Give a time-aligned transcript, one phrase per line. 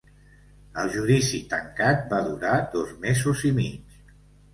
[0.83, 4.01] El judici tancat va durar dos mesos i mig.